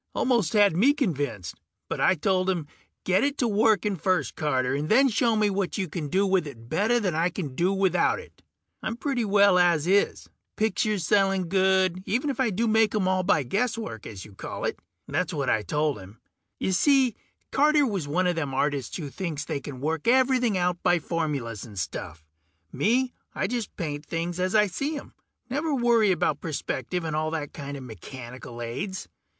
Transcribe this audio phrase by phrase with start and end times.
[0.15, 2.65] Almost had me convinced, but I told him,
[3.03, 6.47] "Get it to working first, Carter, and then show me what you can do with
[6.47, 8.41] it better than I can do without it.
[8.81, 10.27] I'm doing pretty well as is...
[10.55, 14.65] pictures selling good, even if I do make 'em all by guesswork, as you call
[14.65, 16.19] it." That's what I told him.
[16.59, 17.13] Y'see,
[17.51, 21.63] Carter was one a them artists that think they can work everything out by formulas
[21.63, 22.25] and stuff.
[22.71, 25.13] Me, I just paint things as I see 'em.
[25.47, 29.07] Never worry about perspective and all that kinda mechanical aids.